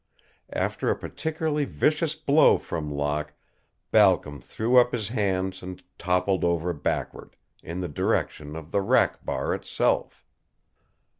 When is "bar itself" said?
9.23-10.25